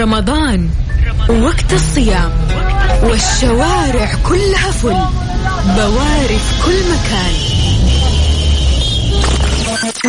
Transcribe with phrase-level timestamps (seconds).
[0.00, 0.70] رمضان.
[1.28, 2.32] وقت الصيام.
[3.02, 4.96] والشوارع كلها فل.
[5.76, 7.34] بواري في كل مكان.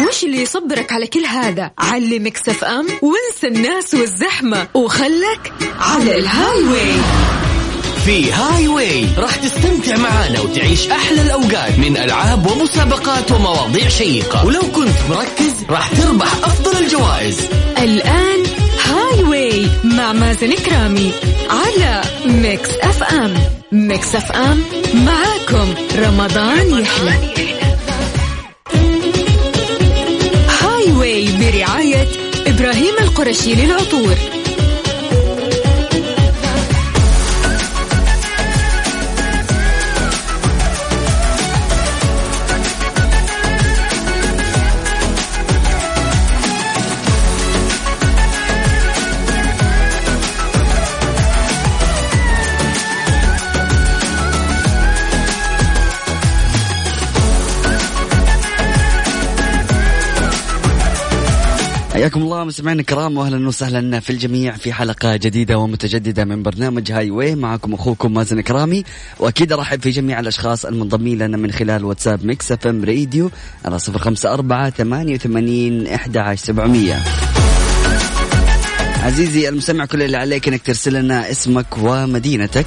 [0.07, 4.67] وش اللي يصبرك على كل هذا؟ علي Mix FM وانسى الناس والزحمة.
[4.73, 6.93] وخلك على ال highway
[8.05, 14.45] في Highway راح تستمتع معانا وتعيش أحلى الأوقات من ألعاب ومسابقات ومواضيع شيقة.
[14.45, 17.37] ولو كنت مركز راح تربح أفضل الجوائز.
[17.77, 18.50] Way
[19.83, 21.11] مع مازن كرامي
[21.49, 23.33] على Mix FM.
[23.71, 24.63] Mix FM
[24.93, 25.73] معاكم.
[25.95, 27.13] رمضان يحلى.
[30.61, 32.07] Highway برعاية
[32.47, 34.15] إبراهيم القرشي للعطور.
[62.41, 67.35] الله مستمعينا الكرام واهلا وسهلا في الجميع في حلقة جديدة ومتجددة من برنامج Highway.
[67.35, 68.83] معكم أخوكم مازن كرامي
[69.19, 73.31] وأكيد أرحب في جميع الأشخاص المنضمين لنا من خلال واتساب Mix FM Radio
[73.65, 76.99] على صفر خمسة أربعة ثمانية وثمانين إحدى عشر سبعمئه
[79.03, 82.65] عزيزي المستمع كل اللي عليك إنك ترسل لنا اسمك ومدينتك.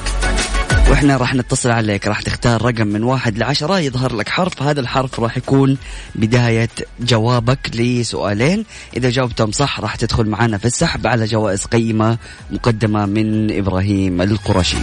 [0.90, 5.20] وإحنا راح نتصل عليك راح تختار رقم من واحد لعشرة يظهر لك حرف هذا الحرف
[5.20, 5.76] راح يكون
[6.14, 6.68] بداية
[7.00, 8.64] جوابك لسؤالين.
[8.96, 12.18] إذا جاوبتهم صح راح تدخل معنا في السحب على جوائز قيمة
[12.50, 14.76] مقدمة من إبراهيم القرشي.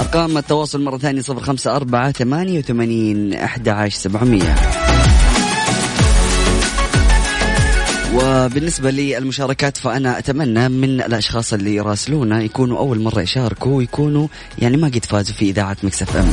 [0.00, 4.81] أرقام التواصل مرة ثانية صفر خمسة أربعة ثمانية وثمانين أحد عشر سبعمية.
[8.46, 14.86] وبالنسبة للمشاركات فأنا أتمنى من الأشخاص اللي يراسلونا يكونوا أول مرة يشاركوا ويكونوا يعني ما
[14.86, 16.30] قد فازوا في إذاعة Mix FM.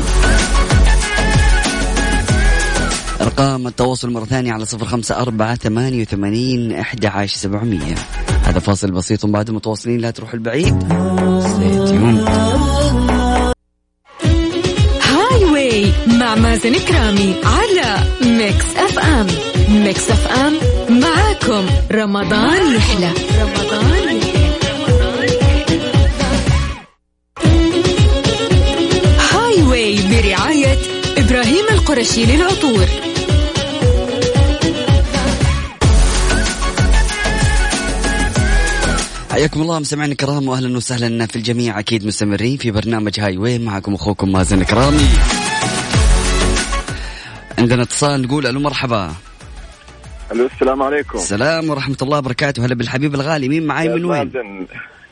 [3.21, 7.95] أرقام التواصل مرة ثانية على صفر خمسة أربعة ثمانية وثمانين أحد عشر سبعمية.
[8.43, 10.93] هذا فاصل بسيط وبعد متواصلين لا تروح البعيد.
[15.01, 19.27] Highway مع مازن كرامي على Mix FM.
[19.69, 23.11] Mix FM معاكم رمضان يحلى.
[23.41, 24.49] رمضان يحلى.
[29.31, 30.77] Highway برعاية
[31.17, 32.85] إبراهيم القرشي للعطور.
[39.31, 41.79] حياكم الله مستمعينا الكرام واهلا وسهلا في الجميع.
[41.79, 45.07] أكيد مستمرين في برنامج Highway معكم أخوكم مازن كرامي
[47.57, 49.15] عندنا اتصال نقول ألو مرحبا.
[50.31, 51.17] ألو السلام عليكم.
[51.17, 52.65] السلام ورحمة الله وبركاته.
[52.65, 53.49] هلا بالحبيب الغالي.
[53.49, 54.31] مين معاي من وين؟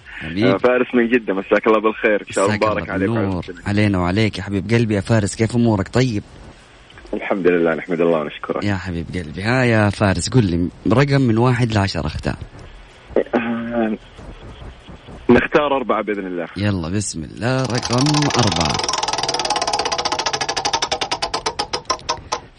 [0.09, 0.57] حبيب.
[0.57, 1.33] فارس من جدة.
[1.33, 2.22] مساك الله بالخير.
[2.22, 3.09] إن شاء الله مبارك عليك.
[3.09, 3.61] المسلمين.
[3.67, 4.95] علينا وعليك يا حبيب قلبي.
[4.95, 6.23] يا فارس كيف أمورك؟ طيب.
[7.13, 8.66] الحمد لله نحمد الله ونشكره.
[8.66, 9.41] يا حبيب قلبي.
[9.41, 12.35] ها يا فارس قل لي رقم من واحد لعشرة اختار.
[15.29, 16.47] نختار أربعة بإذن الله.
[16.57, 17.63] يلا بسم الله.
[17.63, 18.06] رقم
[18.38, 18.97] أربعة.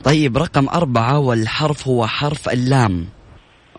[0.08, 3.06] طيب رقم أربعة والحرف هو حرف اللام.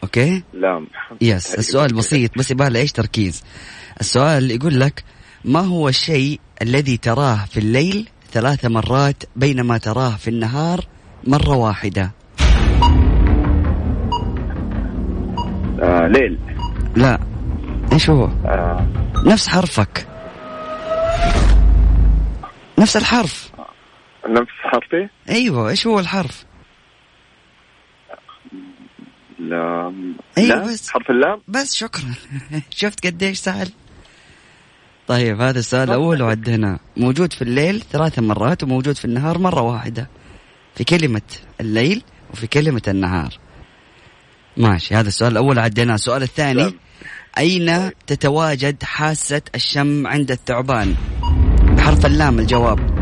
[0.03, 0.88] okay؟ لام.
[1.22, 3.44] yes السؤال بسيط بس يبغى إيش تركيز.
[4.00, 5.03] السؤال يقول لك
[5.45, 10.85] ما هو الشيء الذي تراه في الليل ثلاث مرات بينما تراه في النهار
[11.28, 12.12] مرة واحدة؟
[15.81, 16.39] آه ليل.
[16.95, 17.19] لا.
[17.94, 18.88] إيش هو؟ آه.
[19.25, 20.07] نفس حرفك.
[22.79, 23.59] نفس الحرف.
[24.29, 26.45] نفس حرفي؟ أيوه إيش هو الحرف؟
[29.40, 30.16] لام.
[30.38, 30.90] أيوة لام؟ بس.
[30.90, 32.13] حرف اللام؟ بس شكرا.
[32.69, 33.69] شفت قديش سهل.
[35.07, 36.79] طيب هذا السؤال الأول وعدنا.
[36.97, 40.09] موجود في الليل ثلاث مرات وموجود في النهار مرة واحدة.
[40.75, 41.22] في كلمة
[41.62, 42.03] الليل
[42.34, 43.34] وفي كلمة النهار.
[44.57, 46.74] ماشي هذا السؤال الأول عديناه السؤال الثاني نعم.
[47.38, 50.95] أين تتواجد حاسة الشم عند الثعبان؟
[51.77, 52.99] بحرف اللام الجواب.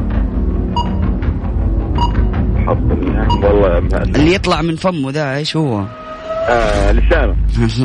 [2.71, 3.77] اللام والله.
[4.03, 5.85] اللي يطلع من فمه ذا إيش هو؟
[6.49, 7.35] آه لسانه.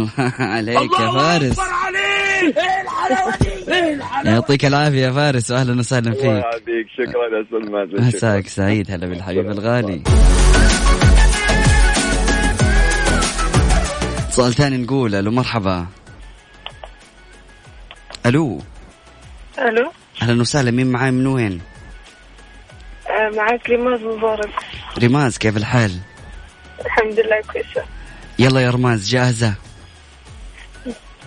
[0.55, 1.57] عليك يا فارس.
[4.25, 6.25] يعطيك العافية يا فارس واهلا وسهلا الله فيك.
[6.45, 6.87] يعافيك.
[6.97, 7.45] شكرا يا
[7.95, 8.01] شكراً.
[8.07, 10.03] مساك سعيد هلا بالحبيب الغالي.
[14.27, 15.87] اتصال ثاني نقول ألو مرحبا.
[18.27, 18.61] ألو.
[19.59, 19.93] ألو.
[20.23, 21.61] أهلا وسهلا مين معاي من وين؟
[23.11, 24.51] آه، معك رماز مبارك؟
[24.99, 25.99] رماز كيف الحال؟
[26.85, 27.85] الحمد لله كويسة.
[28.39, 29.55] يلا يا رماز جاهزة؟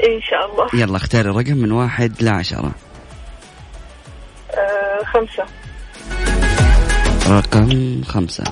[0.03, 0.81] إن شاء الله.
[0.81, 2.71] يلا اختاري رقم من واحد لعشرة
[4.51, 5.45] آه خمسة.
[7.29, 8.43] رقم خمسة.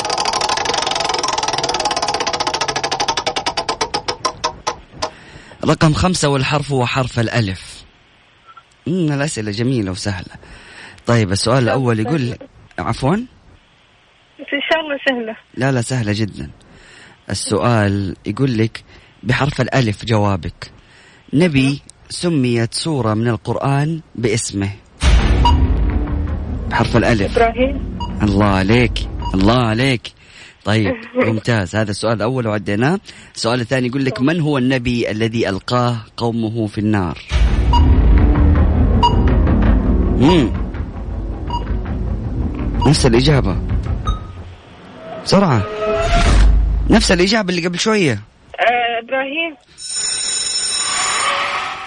[5.66, 7.84] رقم خمسة والحرف هو حرف الألف.
[8.88, 10.36] الأسئلة جميلة وسهلة.
[11.08, 12.38] طيب السؤال الأول يقول
[12.80, 13.18] عفوا؟
[15.10, 15.36] سهلة.
[15.58, 16.50] لا لا سهلة جدا.
[17.30, 18.84] السؤال يقول لك
[19.24, 20.72] بحرف الألف جوابك.
[21.34, 24.70] نبي سميت سورة من القرآن باسمه.
[26.70, 27.38] بحرف الألف.
[27.38, 27.98] إبراهيم.
[28.24, 28.94] الله عليك.
[29.34, 30.12] الله عليك.
[30.66, 30.94] طيب
[31.28, 31.76] ممتاز.
[31.76, 33.00] هذا السؤال الأول وعديناه.
[33.36, 37.18] السؤال الثاني يقول لك من هو النبي الذي ألقاه قومه في النار؟
[40.18, 40.52] مم.
[42.88, 43.58] نفس الإجابة.
[45.26, 45.64] بسرعة.
[46.90, 48.12] نفس الإجابة اللي قبل شوية.
[48.12, 49.56] آه إبراهيم.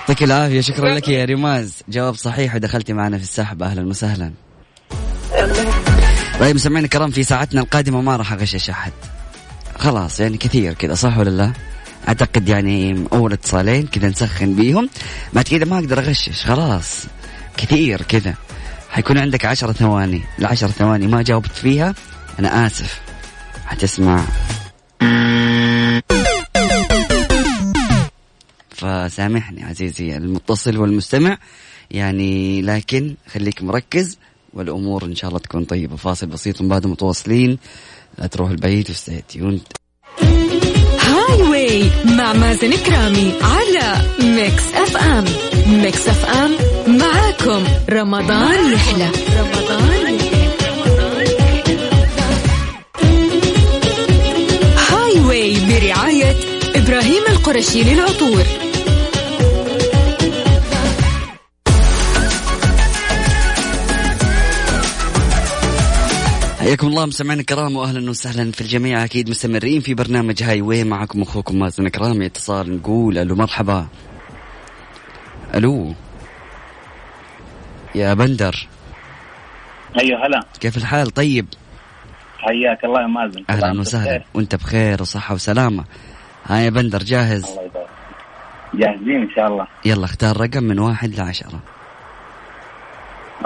[0.01, 1.83] يعطيك العافية شكرا لك يا رماز.
[1.89, 3.63] جواب صحيح ودخلتي معنا في السحب.
[3.63, 4.33] أهلا وسهلا.
[6.41, 8.93] طيب مستمعينا الكرام في ساعتنا القادمة ما راح أغشش أحد.
[9.79, 11.53] خلاص يعني كثير كذا صح ولا لا؟
[12.09, 14.89] أعتقد يعني أول اتصالين كذا نسخن بيهم.
[15.33, 17.05] بعد كذا ما أقدر أغشش خلاص.
[17.57, 18.35] كثير كذا.
[18.91, 20.23] حيكون عندك عشرة ثواني.
[20.39, 21.95] العشر ثواني ما جاوبت فيها
[22.39, 23.06] أنا آسف.
[23.67, 24.25] حتسمع
[28.71, 31.39] فسامحني عزيزي المتصل والمستمع.
[31.91, 34.19] يعني لكن خليك مركز
[34.55, 35.97] والأمور إن شاء الله تكون طيبة.
[35.97, 37.59] فاصل بسيط من بعد متواصلين.
[38.19, 39.61] لا تروح البعيد و stay tuned
[41.01, 45.25] Highway مع مازن كرامي على Mix FM
[45.67, 46.51] Mix FM
[46.99, 47.65] معاكم.
[47.91, 49.11] رمضان يحلى.
[49.39, 50.26] رمضان يحلى.
[57.47, 58.43] القرشي للعطور.
[66.59, 69.05] حياكم الله مستمعينا الكرام واهلا وسهلا في الجميع.
[69.05, 73.87] أكيد مستمرين في برنامج هاي واي معكم أخوكم مازن كرامي اتصال نقول ألو مرحبا.
[75.55, 75.95] ألو.
[77.95, 78.69] يا بندر.
[79.99, 80.41] أيوه هلا.
[80.61, 81.47] كيف الحال؟ طيب.
[82.39, 83.45] حياك الله يا مازن.
[83.51, 84.05] أهلا وسهلا.
[84.05, 84.27] بخير.
[84.35, 85.85] وأنت بخير وصحة وسلامة.
[86.49, 87.89] ها يا بندر جاهز؟ الله يبارك.
[88.75, 89.67] جاهزين إن شاء الله.
[89.85, 91.61] يلا اختار رقم من واحد لعشرة.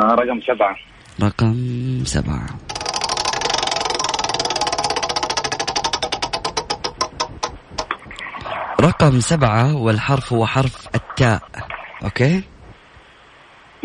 [0.01, 0.77] آه رقم سبعة.
[1.23, 2.47] رقم سبعة.
[8.81, 11.43] رقم سبعة والحرف هو حرف التاء.
[12.05, 12.43] أوكي؟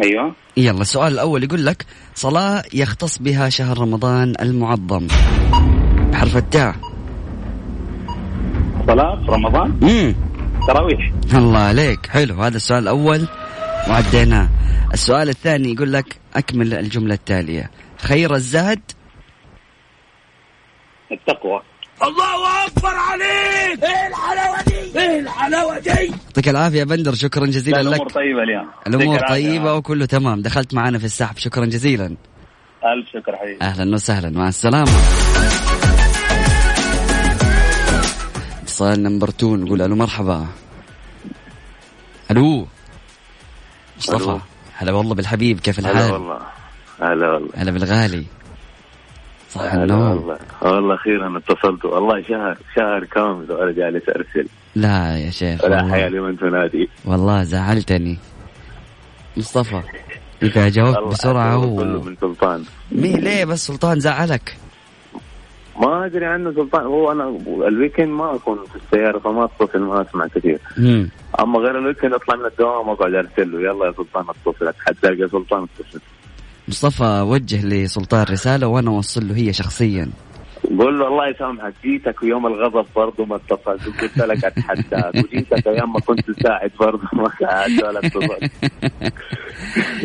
[0.03, 0.35] أيوه.
[0.57, 1.85] يلا السؤال الأول يقول لك
[2.15, 5.07] صلاة يختص بها شهر رمضان المعظم.
[6.11, 6.94] بحرف التاء.
[8.87, 9.79] صلاة في رمضان.
[9.83, 10.15] امم
[10.67, 11.11] تراويح.
[11.33, 12.07] الله عليك.
[12.07, 12.43] حلو.
[12.43, 13.27] هذا السؤال الأول
[13.89, 14.49] وعديناه.
[14.93, 17.71] السؤال الثاني يقول لك أكمل الجملة التالية.
[17.97, 18.81] خير الزاد
[21.11, 21.61] التقوى.
[26.25, 27.13] يعطيك العافية يا بندر.
[27.13, 27.95] شكرا جزيلا لا لك.
[27.95, 28.69] الأمور طيبة اليوم.
[28.87, 29.59] الأمور يعطيك العافية.
[29.59, 30.41] طيبة وكله تمام.
[30.41, 31.37] دخلت معنا في السحب.
[31.37, 32.05] شكرا جزيلا.
[32.05, 33.61] ألف شكر حبيبي.
[33.61, 34.29] أهلا وسهلا.
[34.29, 34.91] مع السلامة.
[38.75, 40.47] اتصال نمبر 2 نقول ألو مرحبا.
[42.31, 42.67] ألو.
[43.97, 44.39] مصطفى.
[44.73, 46.39] هلا والله بالحبيب كيف هلا الحال؟ والله.
[47.01, 47.49] هلا والله.
[47.55, 48.25] هلا بالغالي.
[49.49, 50.37] صح هلا النوم؟ والله.
[50.61, 51.85] والله أخيرا اتصلت.
[51.85, 54.47] والله شهر شهر كامل وأنا جالس أرسل.
[54.75, 56.89] لا يا شيخ ولا والله, حيالي من تنادي.
[57.05, 58.17] والله زعلتني.
[59.37, 59.81] مصطفى
[60.43, 61.75] إذا جاوبت أعطاه و...
[61.75, 62.63] كله من سلطان.
[62.91, 64.57] مين ليه بس سلطان زعلك؟
[65.81, 66.85] ما أدري عنه سلطان.
[66.85, 67.37] هو أنا
[67.67, 70.59] ال weekend ما أكون في السيارة فما أتصل ما أسمع كثير.
[70.77, 71.09] مم.
[71.39, 73.59] أما غير ال weekend أطلع من الدوام أقعد أرسل له.
[73.59, 74.73] يلا يا سلطان أتصل.
[74.79, 75.99] حتى ألقى سلطان اتصل
[76.67, 80.09] مصطفى وجه لسلطان رسالة وأنا أوصل له هي شخصيا.
[80.79, 85.93] قول له الله يسامحك جيتك يوم الغضب برضه ما اتصلت وقلت لك أتحداك وجيتك أيام
[85.93, 88.51] ما كنت تساعد برضه ما ساعدت ولا اتصلت.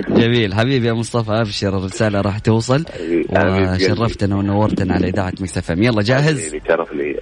[0.08, 0.54] جميل.
[0.54, 2.84] حبيبي يا مصطفى أبشر الرسالة راح توصل.
[3.32, 5.82] وشرفتنا ونورتنا على إذاعة Mix FM.
[5.82, 7.20] يلا جاهز؟ شرف لي.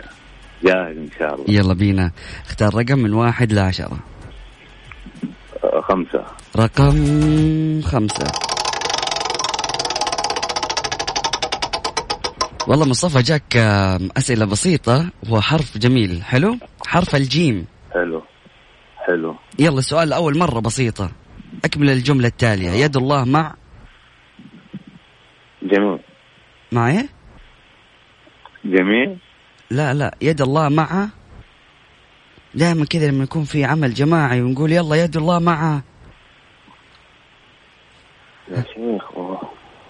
[0.64, 1.44] جاهز إن شاء الله.
[1.48, 2.10] يلا بينا.
[2.46, 3.98] اختار رقم من واحد لعشرة.
[5.64, 6.24] آه، خمسة.
[6.56, 6.96] رقم
[7.82, 8.47] خمسة.
[12.68, 16.22] والله مصطفى جاك آم، أسئلة بسيطة وحرف جميل.
[16.22, 17.66] حلو؟ حرف الجيم.
[17.94, 18.22] حلو.
[19.06, 19.36] حلو.
[19.58, 21.10] يلا السؤال الأول مرة بسيطة.
[21.64, 22.70] أكمل الجملة التالية.
[22.70, 23.54] يد الله مع؟
[25.62, 25.98] جميل.
[26.72, 27.08] مع إيه؟
[28.64, 29.18] جميل.
[29.70, 30.14] لا لا.
[30.22, 31.08] يد الله مع؟
[32.54, 35.82] دائما كذا لما يكون في عمل جماعي ونقول يلا يد الله معه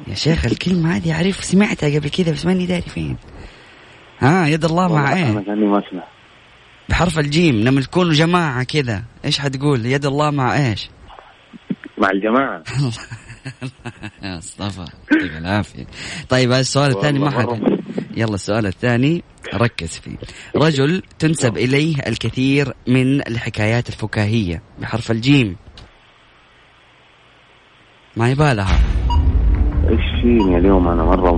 [0.09, 3.17] يا شيخ الكلمة هذه أعرف سمعتها قبل كذا بس ماني داري فين.
[4.19, 6.05] ها يد الله مع كاني ما أسمع.
[6.89, 10.91] بحرف الجيم لما تكونوا جماعة كذا إيش حتقول؟ يد الله مع إيش؟
[11.99, 12.63] مع الجماعة.
[14.23, 15.87] يا مصطفى يعطيك العافية.
[16.29, 17.61] طيب هذا السؤال الثاني ما حد.
[18.17, 19.25] يلا السؤال الثاني
[19.55, 20.17] ركز فيه.
[20.57, 25.57] رجل تنسب إليه الكثير من الحكايات الفكاهية بحرف الجيم.
[28.17, 28.98] ما يبالها.
[30.19, 31.33] إيش فيني اليوم أنا مرة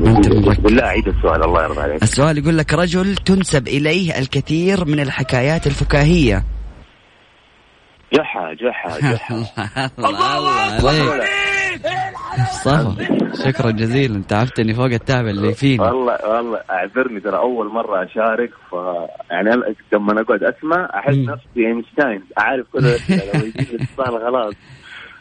[0.00, 0.58] مركز.
[0.60, 2.02] بالله عيد السؤال الله يرضى عليك.
[2.02, 6.44] السؤال يقول لك رجل تنسب إليه الكثير من الحكايات الفكاهية.
[8.12, 9.34] جحا جحا جحا.
[9.98, 11.30] الله الله عليك.
[12.62, 12.96] صفا
[13.44, 14.22] شكرا جزيلا.
[14.28, 18.74] تعبتني فوق التعب اللي فيني والله والله أعذرني ترى أول مرة أشارك ف
[19.30, 21.14] يعني أنا لما أقعد أسمع أحس.
[21.16, 22.22] نفسي أينشتاين.
[22.38, 24.54] أعرف كل الاتصال خلاص.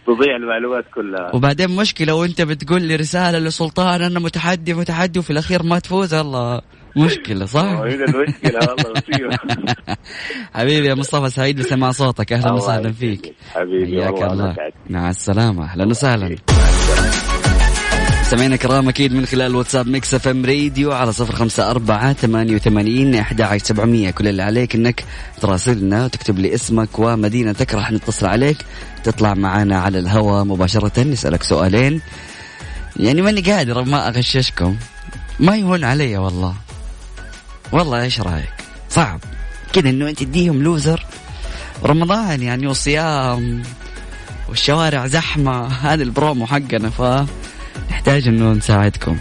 [0.07, 1.35] تضيع المعلومات كلها.
[1.35, 6.61] وبعدين مشكلة وانت بتقول لي رسالة لسلطان أنا متحدي متحدي وفي الأخير ما تفوز؟ الله.
[6.97, 9.01] مشكلة صح؟ هي المشكلة والله
[10.53, 12.33] حبيبي يا مصطفى سعيد بسمع صوتك.
[12.33, 12.91] أهلا وسهلا.
[12.91, 13.33] فيك.
[13.53, 14.55] حبيبي حياك الله.
[14.89, 15.63] مع السلامة.
[15.63, 16.35] أهلا وسهلا.
[18.33, 23.15] سمعنا كرام أكيد من خلال واتساب Mix FM Radio على صفر خمسة أربعة ثمانية وثمانين
[23.15, 24.11] أحد عشر سبعمية.
[24.11, 25.05] كل اللي عليك إنك
[25.41, 28.57] تراسلنا وتكتب لي اسمك ومدينتك راح نتصل عليك.
[29.03, 32.01] تطلع معنا على الهواء مباشرة نسألك سؤالين.
[32.97, 34.77] يعني ماني قادر ما أغششكم.
[35.39, 36.55] ما يهون علي والله.
[37.71, 38.53] والله إيش رأيك؟
[38.89, 39.19] صعب.
[39.73, 41.05] كذا إنه أنت تديهم لوزر.
[41.83, 43.63] رمضان يعني وصيام
[44.49, 45.67] والشوارع زحمة.
[45.67, 47.01] هذا البرومو حقنا ف
[47.93, 49.17] نحتاج إنه نساعدكم.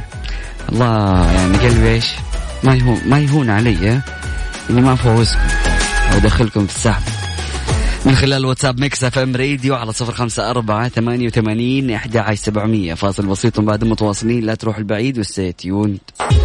[0.73, 2.07] الله يعني قلبي إيش؟
[2.65, 4.01] ما يهون ما يهون علي
[4.71, 5.41] إني ما أفوزكم
[6.13, 7.03] أو أدخلكم في السحب.
[8.07, 12.95] من خلال واتساب Mix FM Radio على صفر خمسة أربعة ثمانية وثمانين أحد عشر سبعمية.
[12.95, 15.99] فاصل بسيط بعد متواصلين لا تروح البعيد و stay tuned.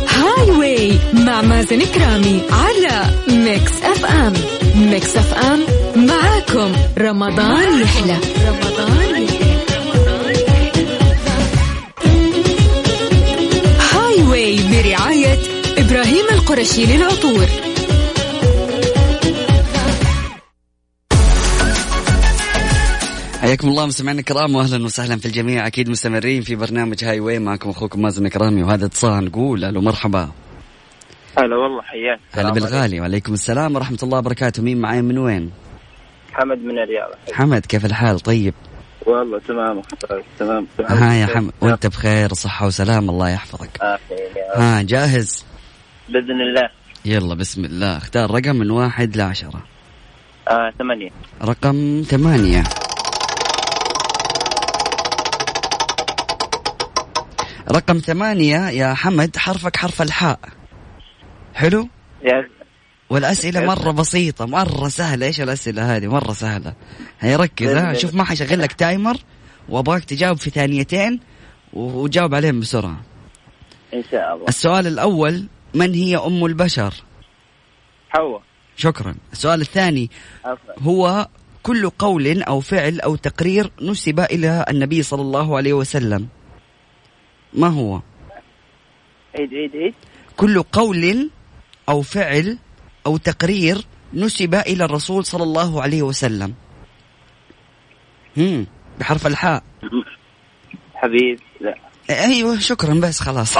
[0.10, 4.34] Highway مع مازن كرامي على Mix FM.
[4.76, 5.60] Mix FM
[6.08, 6.72] معاكم.
[6.98, 8.18] رمضان يحلى.
[8.48, 9.47] رمضان يحلى.
[15.88, 17.46] إبراهيم القرشي للعطور.
[23.42, 25.68] حياكم الله مستمعينا الكرام واهلا وسهلا في الجميع.
[25.68, 29.26] أكيد مستمرين في برنامج هاي واي معكم أخوكم مازن كرامي وهذا اتصال.
[29.26, 30.30] نقول ألو مرحبا.
[31.38, 32.20] هلا والله حياك.
[32.32, 33.00] هلا بالغالي.
[33.00, 34.64] وعليكم السلام ورحمة الله وبركاته.
[34.64, 35.52] مين معاي؟ من وين؟
[36.34, 37.10] حمد من الرياض.
[37.34, 38.54] حمد كيف الحال؟ طيب؟
[39.06, 40.68] والله تمام أخبارك؟ تمام.
[40.80, 43.10] ها يا حمد وأنت بخير صحة وسلام.
[43.10, 43.70] الله يحفظك.
[43.82, 44.62] آخر يا رب.
[44.62, 45.44] ها جاهز؟
[46.10, 46.70] بإذن الله.
[47.06, 47.98] يلا بسم الله.
[47.98, 49.64] اختار رقم من واحد لعشرة.
[50.50, 51.10] آه ثمانية.
[51.42, 52.64] رقم ثمانية.
[57.72, 60.40] رقم ثمانية يا حمد حرفك حرف الحاء.
[61.54, 61.90] حلو؟
[62.24, 62.50] يا
[63.10, 65.26] والأسئلة مرة بسيطة مرة سهلة.
[65.26, 66.74] إيش الأسئلة هذه؟ مرة سهلة.
[67.20, 67.94] هي ركز ها.
[67.94, 69.18] شوف ما حشغل لك تايمر
[69.70, 71.20] وأبغاك تجاوب في ثانيتين
[71.74, 73.02] وجاوب عليهم بسرعة.
[73.94, 74.46] إن شاء الله.
[74.48, 76.94] السؤال الأول من هي أم البشر؟
[78.10, 78.42] حواء.
[78.78, 79.16] شكرا.
[79.34, 80.10] السؤال الثاني
[80.80, 81.28] هو
[81.64, 86.28] كل قول أو فعل أو تقرير نسب إلى النبي صلى الله عليه وسلم.
[87.54, 88.02] ما هو؟
[89.40, 89.94] عيد عيد عيد.
[90.38, 91.30] كل قول
[91.90, 92.58] أو فعل
[93.06, 96.54] أو تقرير نسب إلى الرسول صلى الله عليه وسلم.
[98.38, 98.68] هم
[99.00, 99.64] بحرف الحاء.
[100.96, 101.76] حبيب لا.
[102.10, 103.58] أيوه شكرا بس خلاص.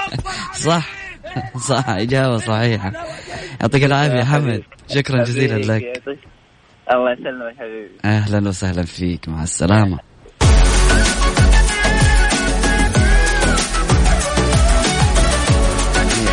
[0.68, 1.03] صح.
[1.68, 2.92] صح إجابة صحيحة.
[3.60, 4.62] يعطيك العافية يا حمد.
[4.88, 5.82] شكرا جزيلا لك.
[5.82, 6.18] يعطيك.
[6.92, 7.90] الله يسلمك حبيبي.
[8.04, 9.28] أهلا وسهلا فيك.
[9.28, 9.98] مع السلامة.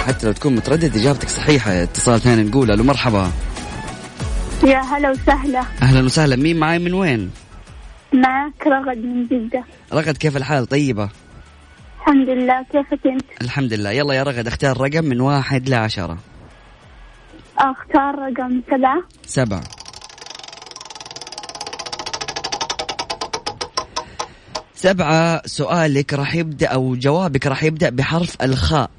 [0.08, 1.84] حتى لو تكون متردد إجابتك صحيحة.
[1.84, 3.31] اتصال ثاني نقول ألو مرحبا.
[4.63, 5.63] يا هلا وسهلا.
[5.81, 6.36] أهلا وسهلا.
[6.36, 7.31] مين معاي من وين؟
[8.13, 9.63] معك رغد من جدة.
[9.93, 11.10] رغد كيف الحال؟ طيبة.
[12.01, 12.63] الحمد لله.
[12.63, 13.91] كيفك أنت؟ الحمد لله.
[13.91, 16.17] يلا يا رغد اختار رقم من واحد لعشرة
[17.58, 19.03] أختار رقم سبعة.
[19.25, 19.63] سبعة.
[24.75, 28.91] سبعة سؤالك راح يبدأ أو جوابك راح يبدأ بحرف الخاء.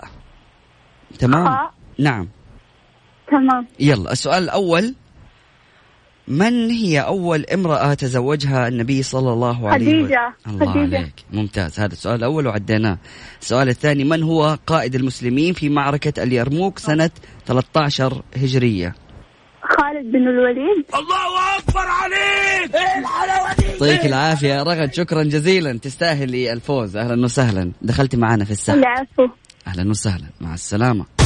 [1.19, 1.73] تمام؟ خاء.
[1.99, 2.29] نعم.
[3.31, 3.67] تمام.
[3.81, 4.95] يلا السؤال الأول.
[6.29, 10.35] من هي أول امرأة تزوجها النبي صلى الله عليه وسلم؟ خديجة.
[10.47, 10.99] الله خديجة.
[10.99, 11.15] عليك.
[11.33, 11.81] ممتاز.
[11.81, 12.99] هذا السؤال الأول وعديناه.
[13.41, 17.11] السؤال الثاني من هو قائد المسلمين في معركة اليرموك سنة
[17.47, 18.95] 13 هجرية؟
[19.63, 20.85] خالد بن الوليد.
[23.83, 24.49] يعطيك العافية.
[24.49, 25.79] يا رغد شكرا جزيلا.
[25.79, 27.73] تستاهلي الفوز أهلا وسهلا.
[27.83, 28.79] دخلتي معنا في السحب.
[28.79, 29.29] العفو.
[29.67, 30.27] أهلا وسهلا.
[30.41, 31.22] مع السلامة.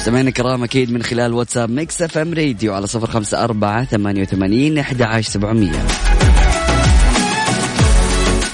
[0.00, 4.78] مستمعينا الكرام أكيد من خلال واتساب Mix FM Radio على صفر خمسة أربعة ثمانية وثمانين
[4.78, 5.86] أحد عشر سبعمية.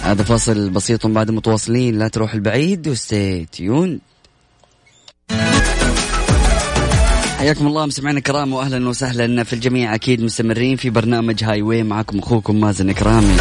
[0.03, 4.01] هذا فاصل بسيط بعد متواصلين لا تروح البعيد و stay tuned
[7.39, 9.95] حياكم الله مستمعينا الكرام واهلا وسهلا في الجميع.
[9.95, 13.37] أكيد مستمرين في برنامج Highway معكم أخوكم مازن كرامي.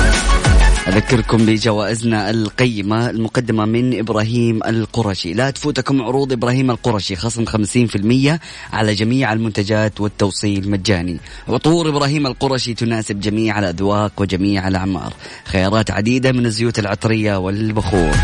[0.87, 5.33] أذكركم بجوائزنا القيمة المقدمة من إبراهيم القرشي.
[5.33, 8.39] لا تفوتكم عروض إبراهيم القرشي خصم 50%
[8.73, 11.17] على جميع المنتجات والتوصيل مجاني.
[11.47, 15.13] عطور إبراهيم القرشي تناسب جميع الأذواق وجميع الأعمار.
[15.45, 18.15] خيارات عديدة من الزيوت العطرية والبخور.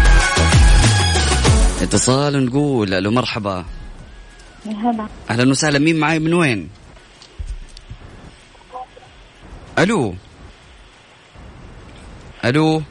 [1.81, 3.65] اتصال نقول ألو مرحبا.
[4.65, 6.69] هلا أهلا وسهلا مين معاي من وين؟
[9.79, 10.15] ألو.
[12.45, 12.81] ألو؟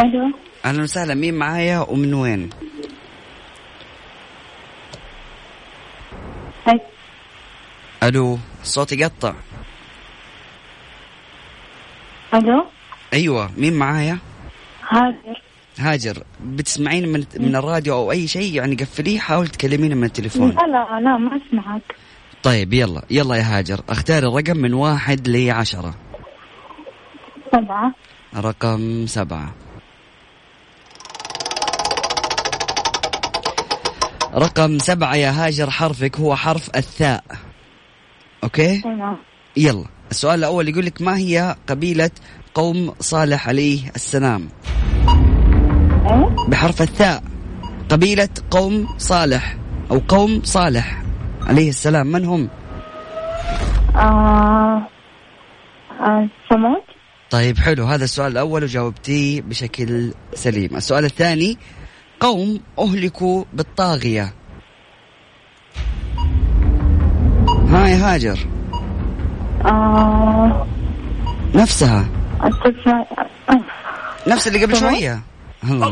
[0.00, 0.32] ألو؟
[0.64, 2.50] أهلا وسهلا مين معايا ومن وين؟
[6.66, 6.80] هاي
[8.02, 9.34] ألو الصوت يقطع
[12.34, 12.66] ألو؟
[13.12, 14.18] أيوه مين معايا؟
[14.88, 15.42] هاجر.
[15.78, 16.22] هاجر.
[16.40, 20.50] بتسمعين من من الراديو أو أي شيء؟ يعني قفليه حاول تكلمينا من التليفون.
[20.50, 21.96] لا لا لا ما أسمعك.
[22.42, 23.80] طيب يلا يلا يا هاجر.
[23.88, 25.94] اختاري الرقم من واحد لعشرة.
[27.56, 27.92] سبعة.
[28.36, 29.48] رقم سبعة.
[34.34, 37.24] رقم سبعة يا هاجر حرفك هو حرف الثاء؟
[38.82, 39.16] تمام.
[39.56, 39.84] يلا.
[40.10, 42.10] السؤال الأول يقول لك ما هي قبيلة
[42.54, 44.48] قوم صالح عليه السلام؟
[46.10, 47.22] إيه؟ بحرف الثاء.
[47.88, 49.56] قبيلة قوم صالح
[49.90, 51.02] أو قوم صالح
[51.46, 52.48] عليه السلام من هم؟
[53.96, 54.82] آه
[56.00, 56.85] آه ثمود
[57.30, 57.84] طيب حلو.
[57.84, 60.76] هذا السؤال الأول وجاوبتيه بشكل سليم.
[60.76, 61.58] السؤال الثاني
[62.20, 64.32] قوم أهلكوا بالطاغية.
[67.68, 68.38] ها يا هاجر.
[69.64, 70.66] آه.
[71.54, 72.08] نفسها.
[74.26, 74.76] نفس اللي قبل.
[74.76, 75.20] شوية.
[75.64, 75.86] الله.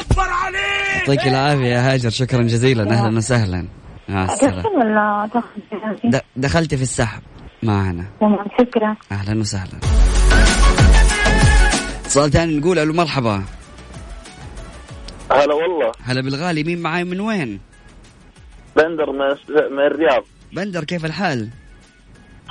[0.00, 1.08] أكبر عليك.
[1.08, 2.10] يعطيك العافية يا هاجر.
[2.10, 2.90] شكرا جزيلا.
[2.92, 3.66] أهلا وسهلا.
[4.08, 7.22] ولا دخل د- دخلت في السحب
[7.62, 8.04] معنا.
[8.20, 8.96] تمام شكرا.
[9.12, 9.99] أهلا وسهلا.
[12.10, 13.44] اتصال ثاني نقول ألو مرحبا.
[15.30, 15.92] هلا والله.
[16.02, 17.60] هلا بالغالي مين معاي من وين؟
[18.76, 20.24] بندر من, الرياض.
[20.52, 21.48] بندر كيف الحال؟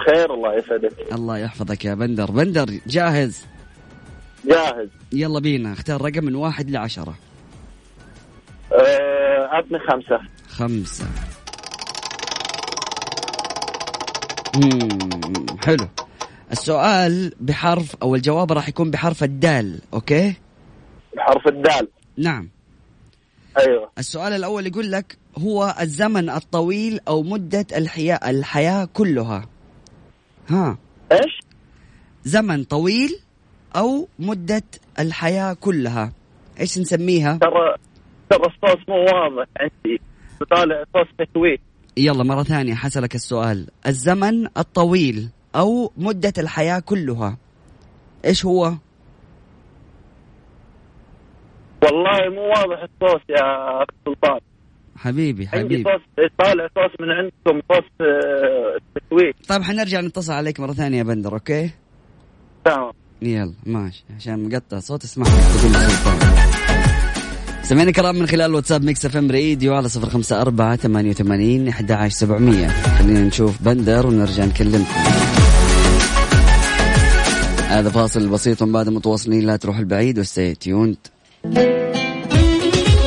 [0.06, 1.14] خير الله يسعدك.
[1.14, 2.32] الله يحفظك يا بندر.
[2.32, 3.46] بندر جاهز؟
[4.46, 4.88] جاهز.
[5.12, 7.16] يلا بينا اختار رقم من واحد لعشرة
[8.74, 10.20] آه عطني خمسة.
[10.50, 11.06] خمسة.
[14.56, 14.90] مم.
[15.66, 15.88] حلو.
[16.52, 20.34] السؤال بحرف أو الجواب راح يكون بحرف الدال أوكي؟
[21.18, 21.88] بحرف الدال.
[22.18, 22.50] نعم.
[23.60, 23.92] أيوه.
[23.98, 29.46] السؤال الأول يقول لك هو الزمن الطويل أو مدة الحياة الحياة كلها؟
[30.50, 30.78] ها.
[31.12, 31.40] إيش؟
[32.24, 33.20] زمن طويل
[33.76, 34.64] أو مدة
[35.00, 36.12] الحياة كلها؟
[36.60, 37.76] إيش نسميها؟ ترى
[38.30, 40.02] ترى الصوت مو واضح عندي.
[40.52, 41.60] طالع صوت تشويش
[41.98, 43.68] يلا مرة ثانية حسلك السؤال.
[43.88, 47.38] الزمن الطويل أو مدة الحياة كلها.
[48.26, 48.74] إيش هو؟
[51.84, 54.40] والله مو واضح الصوت يا سلطان
[54.98, 55.84] حبيبي عندي حبيبي.
[55.84, 61.04] صوت طالع صوت من عندكم صوت آه، تشويش طيب حنرجع نتصل عليك مرة ثانية يا
[61.04, 61.70] بندر okay؟
[62.66, 62.92] تمام.
[63.22, 64.04] يلا ماشي.
[64.16, 65.90] عشان مقطع صوت سلطان
[67.64, 71.92] سمعنا كرام من خلال واتساب Mix FM Radio على صفر خمسة أربعة ثمانية وثمانين أحد
[71.92, 72.68] عشر سبعمية.
[72.68, 75.39] خلينا نشوف بندر ونرجع نكلمكم.
[77.70, 80.98] هذا فاصل بسيط من بعد متواصلين لا تروح البعيد و stay tuned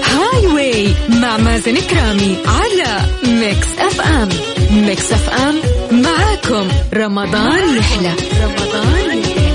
[0.05, 3.01] Highway مع مازن كرامي على
[3.41, 4.29] Mix FM.
[4.71, 5.55] Mix FM
[6.03, 6.69] معاكم.
[6.95, 8.15] رمضان يحلى.
[8.43, 9.53] رمضان يحلى.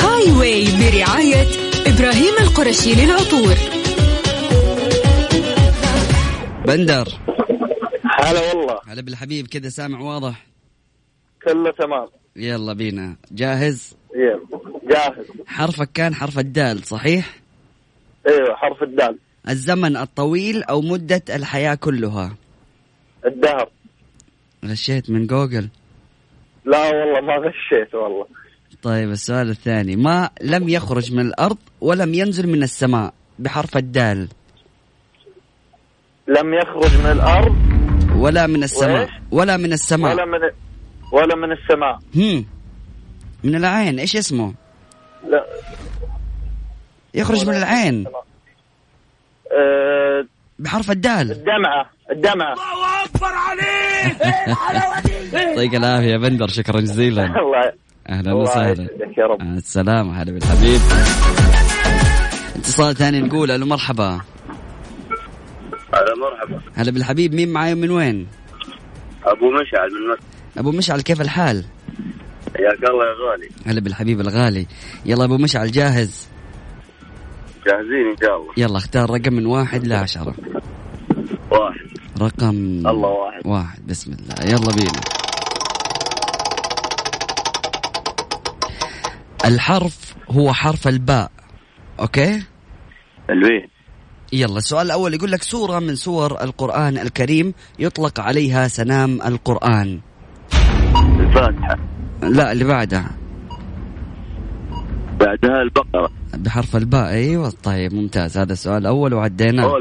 [0.00, 1.46] Highway برعاية
[1.86, 3.54] إبراهيم القرشي للعطور.
[6.66, 7.08] بندر.
[8.20, 8.78] هلا والله.
[8.88, 10.46] هلا بالحبيب كذا سامع واضح.
[11.44, 12.08] كله تمام.
[12.36, 13.16] يلا بينا.
[13.32, 14.40] جاهز؟ يلا.
[14.90, 15.26] جاهز.
[15.46, 17.38] حرفك كان حرف الدال صحيح؟
[18.28, 19.18] إيوه حرف الدال.
[19.48, 22.36] الزمن الطويل أو مدة الحياة كلها؟
[23.26, 23.70] الدهر.
[24.64, 25.68] غشيت من جوجل؟
[26.64, 28.26] لا والله ما غشيت والله.
[28.82, 29.96] طيب السؤال الثاني.
[29.96, 34.28] ما لم يخرج من الأرض ولم ينزل من السماء؟ بحرف الدال.
[36.28, 37.56] لم يخرج من الأرض
[38.16, 40.14] ولا من السماء؟ ولا من السماء.
[40.14, 40.67] ولا من
[41.12, 41.98] ولا من السماء.
[42.16, 42.44] هم.
[43.44, 43.98] من العين.
[43.98, 44.54] إيش اسمه؟
[45.28, 45.44] لا.
[47.14, 48.06] يخرج من العين.
[49.52, 50.26] آه،
[50.58, 51.30] بحرف الدال.
[51.32, 51.90] الدمعة.
[52.10, 52.54] الدمعة.
[55.32, 56.48] يعطيك العافية يا بندر.
[56.48, 57.24] شكرا جزيلا.
[57.42, 57.72] الله
[58.08, 58.88] أهلا الله وسهلا.
[59.18, 59.42] يا رب.
[59.42, 60.80] مع السلامه هلا بالحبيب.
[62.56, 63.50] اتصال ثاني نقول.
[63.50, 64.20] ألو مرحبا.
[65.94, 66.60] هلا مرحبا.
[66.74, 67.34] هلا بالحبيب.
[67.34, 68.26] مين معاي من وين؟
[69.24, 71.64] أبو مشعل من مكة أبو مشعل كيف الحال؟
[72.56, 73.48] حياك الله يا غالي.
[73.66, 74.66] هلا بالحبيب الغالي.
[75.06, 76.28] يلا أبو مشعل جاهز؟
[77.66, 78.52] جاهزين إن شاء الله.
[78.56, 80.34] يلا اختار رقم من واحد لعشرة
[81.50, 81.88] واحد.
[82.20, 82.56] رقم
[82.86, 83.46] الله واحد.
[83.46, 84.50] واحد بسم الله.
[84.50, 85.00] يلا بينا.
[89.44, 91.30] الحرف هو حرف الباء
[92.00, 92.42] okay؟
[93.30, 93.68] الويه
[94.32, 100.00] يلا السؤال الأول يقول لك سورة من سور القرآن الكريم يطلق عليها سنام القرآن.
[101.20, 101.78] الفاتحة.
[102.22, 103.10] لا اللي بعدها.
[105.20, 106.10] بعدها البقرة.
[106.34, 107.08] بحرف الباء.
[107.08, 108.38] أيوه طيب ممتاز.
[108.38, 109.80] هذا السؤال الأول وعديناه.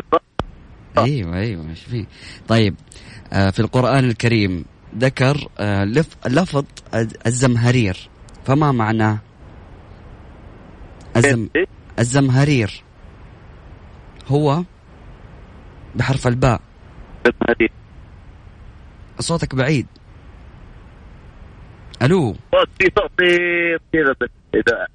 [0.97, 2.05] أيوه أيوه إيش فيه؟
[2.47, 2.75] طيب
[3.33, 4.65] آه في القرآن الكريم
[4.97, 6.65] ذكر آه لف لفظ
[7.27, 8.09] الزمهرير.
[8.45, 9.17] فما معناه؟
[11.17, 11.65] الزم إيه؟
[11.99, 12.83] الزمهرير.
[14.27, 14.63] هو
[15.95, 16.61] بحرف الباء.
[19.19, 19.87] صوتك بعيد.
[22.01, 22.35] ألو.
[22.51, 23.11] صوت في صوت
[23.93, 24.87] كذا بس إذا.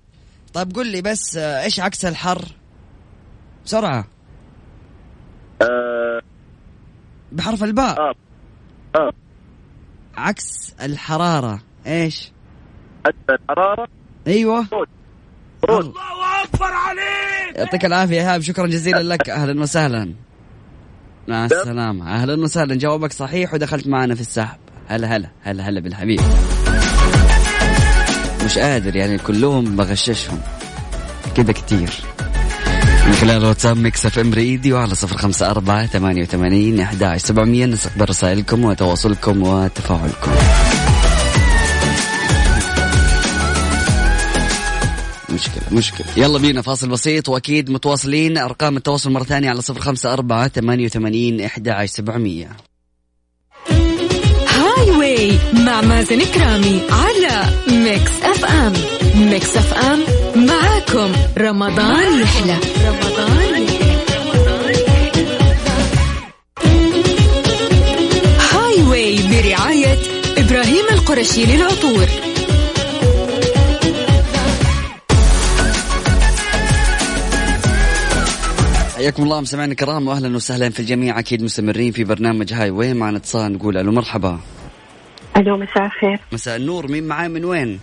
[0.54, 2.44] طيب قل لي بس آه، إيش عكس الحر؟
[3.64, 4.04] بسرعة.
[5.62, 6.22] آه.
[7.32, 8.00] بحرف الباء.
[8.00, 8.14] آه.
[8.96, 9.12] آه.
[10.16, 11.60] عكس الحرارة.
[11.86, 12.32] إيش؟
[13.06, 13.88] حتى الحرارة.
[14.26, 14.66] أيوه.
[15.62, 15.94] برود
[17.56, 19.30] يعطيك العافية إيهاب شكرا جزيلا لك.
[19.30, 20.14] أهلا وسهلا.
[21.28, 22.14] مع السلامة.
[22.14, 22.74] أهلا وسهلا.
[22.74, 24.58] جوابك صحيح ودخلت معنا في السحب.
[24.88, 26.20] هلا هلا هلا هلا بالحبيب.
[28.44, 30.40] مش قادر يعني كلهم بغششهم.
[31.36, 31.90] كده كتير.
[33.06, 38.08] من خلال واتساب Mix FM Radio على صفر خمسة أربعة ثمانية وثمانين أحد سبعمية نستقبل
[38.08, 40.32] رسائلكم وتواصلكم وتفاعلكم.
[45.34, 46.06] مشكلة مشكلة.
[46.16, 48.38] يلا بينا فاصل بسيط وأكيد متواصلين.
[48.38, 52.48] أرقام التواصل مرة ثانية على صفر خمسة أربعة ثمانية وثمانين إحدى عشر سبعمية.
[55.22, 58.72] way مع مازن كرامي على Mix FM.
[59.14, 60.00] Mix FM
[60.36, 61.12] معاكم.
[61.38, 62.56] رمضان يحلى.
[62.86, 63.66] رمضان
[68.52, 69.98] Highway برعاية
[70.38, 72.06] إبراهيم القرشي للعطور.
[78.96, 81.18] حياكم الله مستمعينا الكرام واهلا وسهلا في الجميع.
[81.18, 84.40] أكيد مستمرين في برنامج هاي وين معنا اتصال نقول ألو مرحبا.
[85.36, 86.20] ألو مساء الخير.
[86.32, 86.90] مساء النور.
[86.90, 87.80] مين معاي من وين؟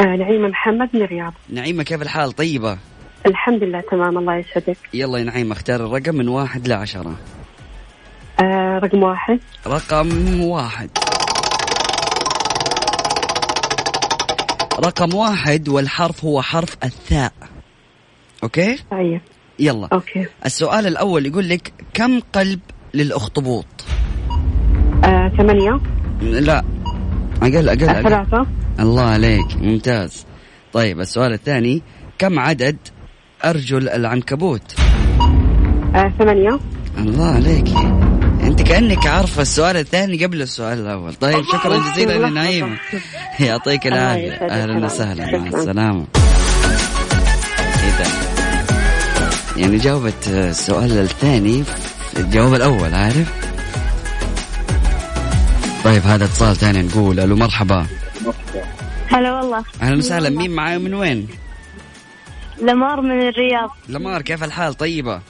[0.00, 1.32] آه نعيمة محمد من الرياض.
[1.48, 2.78] نعيمة كيف الحال؟ طيبة؟
[3.26, 4.76] الحمد لله تمام الله يسعدك.
[4.94, 7.16] يلا يا نعيمة اختار الرقم من واحد لعشرة.
[8.40, 9.40] آه رقم واحد.
[9.66, 10.90] رقم واحد.
[14.84, 17.32] رقم واحد والحرف هو حرف الثاء.
[18.42, 19.20] okay؟ طيب.
[19.58, 19.88] يلا.
[19.92, 20.26] okay.
[20.46, 22.60] السؤال الأول يقول لك كم قلب
[22.94, 23.66] للأخطبوط؟
[25.04, 25.80] آه ثمانية.
[26.20, 26.64] لا.
[27.42, 28.46] أقل أقل آه أقل ثلاثة
[28.80, 29.56] الله عليك.
[29.56, 30.26] ممتاز.
[30.72, 31.82] طيب السؤال الثاني.
[32.18, 32.76] كم عدد
[33.44, 34.74] أرجل العنكبوت؟
[35.94, 36.58] آه ثمانية.
[36.98, 37.68] الله عليك.
[38.42, 41.14] أنت كأنك عارفة السؤال الثاني قبل السؤال الأول.
[41.14, 42.68] طيب شكرا جزيلا الله.
[43.40, 44.42] يعطيك يسعدك.
[44.50, 45.38] أهلا وسهلا.
[45.38, 45.48] مع
[47.98, 48.04] ده
[49.56, 51.64] يعني جاوبت السؤال الثاني
[52.16, 53.53] الجواب الأول عارف؟
[55.84, 57.20] طيب هذا اتصال ثاني نقول.
[57.20, 57.86] ألو مرحبا.
[59.08, 59.64] هلا والله.
[59.82, 60.30] أهلا وسهلا.
[60.30, 61.28] مين معاي من وين؟
[62.62, 63.70] لمار من الرياض.
[63.88, 65.20] لمار كيف الحال؟ طيبة؟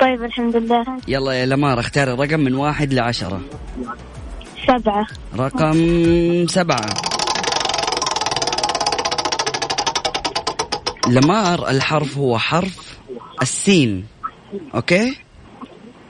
[0.00, 0.84] طيب الحمد لله.
[1.08, 3.40] يلا يا لمار اختار الرقم من واحد لعشرة.
[4.66, 5.06] سبعة.
[5.36, 6.94] رقم سبعة.
[11.08, 12.98] لمار الحرف هو حرف
[13.42, 14.06] السين.
[14.74, 15.16] okay؟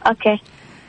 [0.07, 0.43] okay.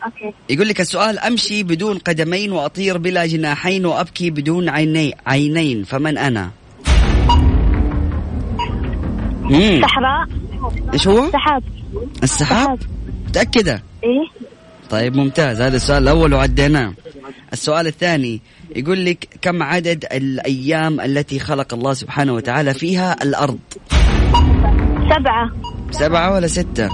[0.06, 0.34] okay.
[0.50, 6.52] يقول لك السؤال أمشي بدون قدمين وأطير بلا جناحين وأبكي بدون عيني عينين فمن أنا؟
[9.42, 9.82] مم.
[9.82, 10.28] صحراء
[10.94, 11.64] إيش هو؟ سحاب
[12.24, 12.80] السحاب.
[13.28, 14.50] متأكدة؟ إيه.
[14.90, 15.62] طيب ممتاز.
[15.62, 16.94] هذا السؤال الأول وعديناه.
[17.54, 18.42] السؤال الثاني
[18.76, 23.60] يقول لك كم عدد الأيام التي خلق الله سبحانه وتعالى فيها الأرض؟
[25.10, 25.52] سبعة.
[25.92, 26.90] سبعة ولا ستة؟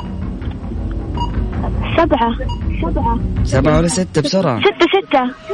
[1.97, 2.31] سبعة.
[2.81, 3.19] سبعة.
[3.43, 4.59] سبعة ولا ستة بسرعة.
[4.59, 5.49] ستة ستة.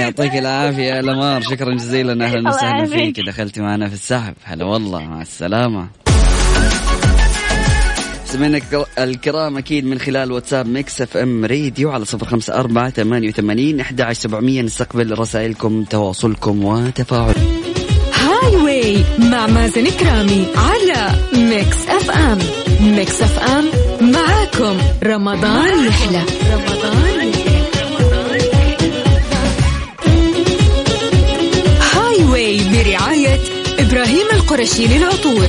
[0.00, 1.40] يعطيك العافية يا لمار.
[1.40, 2.24] شكرا جزيلا.
[2.24, 2.86] أهلا الله وسهلا.
[2.86, 3.20] فيك.
[3.20, 4.34] دخلتي معنا في السحب.
[4.44, 5.04] هلا والله.
[5.04, 5.88] مع السلامة.
[8.24, 8.60] سمعنا
[8.98, 14.00] الكرام أكيد من خلال واتساب Mix FM Radio على صفر خمسة أربعة ثمانية وثمانين أحد
[14.00, 14.62] عشر سبعمية.
[14.62, 17.34] نستقبل رسائلكم تواصلكم وتفاعل.
[18.14, 22.38] Highway مع مازن كرامي على Mix FM.
[22.80, 23.64] Mix FM
[24.12, 26.22] معاكم رمضان يحلى.
[26.52, 27.32] رمضان
[31.94, 33.38] Highway برعاية
[33.78, 35.46] إبراهيم القرشي للعطور.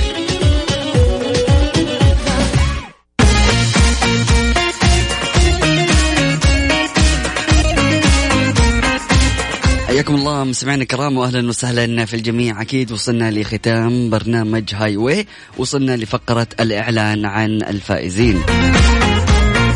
[10.07, 12.61] حياكم الله مستمعينا الكرام واهلا وسهلا في الجميع.
[12.61, 18.41] أكيد وصلنا لختام برنامج هاي واي وصلنا لفقرة الإعلان عن الفائزين.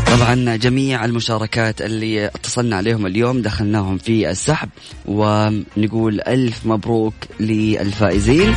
[0.06, 4.68] طبعا جميع المشاركات اللي اتصلنا عليهم اليوم دخلناهم في السحب
[5.06, 8.54] ونقول ألف مبروك للفائزين.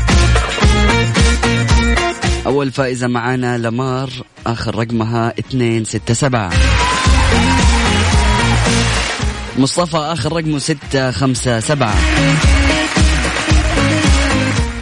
[2.45, 4.09] أول فائزة معانا لمار
[4.47, 6.49] آخر رقمها 267
[9.57, 11.95] مصطفى آخر رقمه ستة خمسة سبعة.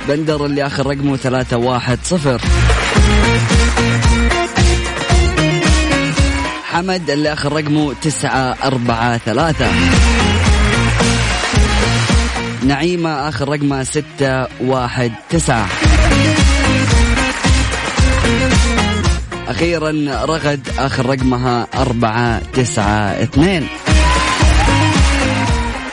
[0.08, 2.42] بندر اللي آخر رقمه ثلاثة واحد صفر.
[6.64, 9.68] حمد اللي آخر رقمه تسعة أربعة ثلاثة.
[12.64, 15.68] نعيمة آخر رقمها ستة واحد تسعة.
[19.48, 19.92] أخيرا
[20.26, 23.68] رغد آخر رقمها أربعة تسعة اثنين.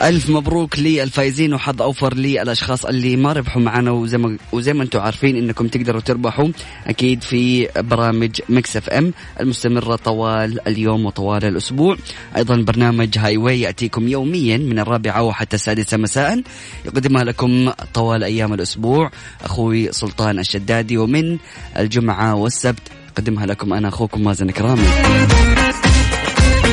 [0.01, 3.91] ألف مبروك للفايزين وحظ أوفر للأشخاص اللي ما ربحوا معنا.
[3.91, 6.47] وزي ما وزي ما أنتم عارفين أنكم تقدروا تربحوا
[6.87, 11.97] أكيد في برامج Mix FM المستمرة طوال اليوم وطوال الأسبوع.
[12.37, 16.41] أيضا برنامج Highway يأتيكم يوميا من الرابعة وحتى السادسة مساء.
[16.85, 19.11] يقدمها لكم طوال أيام الأسبوع
[19.43, 20.97] أخوي سلطان الشدادي.
[20.97, 21.37] ومن
[21.77, 22.81] الجمعة والسبت
[23.17, 24.87] قدمها لكم أنا أخوكم مازن كرامي